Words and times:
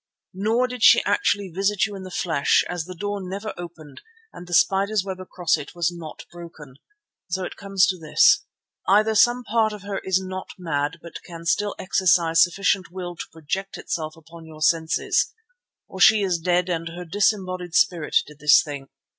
Nor 0.33 0.65
did 0.65 0.81
she 0.81 1.03
actually 1.05 1.49
visit 1.53 1.85
you 1.85 1.95
in 1.95 2.01
the 2.01 2.09
flesh, 2.09 2.63
as 2.67 2.85
the 2.85 2.95
door 2.95 3.19
never 3.21 3.53
opened 3.55 4.01
and 4.33 4.47
the 4.47 4.53
spider's 4.55 5.03
web 5.05 5.19
across 5.19 5.57
it 5.57 5.75
was 5.75 5.91
not 5.95 6.25
broken. 6.31 6.77
So 7.29 7.43
it 7.43 7.55
comes 7.55 7.85
to 7.85 7.99
this: 7.99 8.43
either 8.87 9.13
some 9.13 9.43
part 9.43 9.73
of 9.73 9.83
her 9.83 9.99
is 10.03 10.19
not 10.19 10.53
mad 10.57 10.97
but 11.03 11.21
can 11.21 11.45
still 11.45 11.75
exercise 11.77 12.41
sufficient 12.41 12.89
will 12.89 13.15
to 13.15 13.27
project 13.31 13.77
itself 13.77 14.17
upon 14.17 14.47
your 14.47 14.63
senses, 14.63 15.31
or 15.87 15.99
she 15.99 16.23
is 16.23 16.39
dead 16.39 16.67
and 16.67 16.87
her 16.89 17.05
disembodied 17.05 17.75
spirit 17.75 18.15
did 18.25 18.39
this 18.39 18.63
thing. 18.63 18.89